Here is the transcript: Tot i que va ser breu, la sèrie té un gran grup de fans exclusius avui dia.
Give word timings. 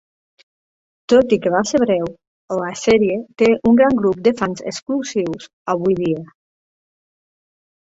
Tot 1.11 1.35
i 1.35 1.37
que 1.43 1.51
va 1.55 1.61
ser 1.71 1.81
breu, 1.83 2.07
la 2.61 2.71
sèrie 2.85 3.19
té 3.43 3.51
un 3.73 3.79
gran 3.83 3.99
grup 4.01 4.25
de 4.29 4.35
fans 4.41 4.67
exclusius 4.73 5.49
avui 5.77 6.01
dia. 6.03 6.27